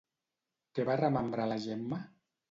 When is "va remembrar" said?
0.87-1.45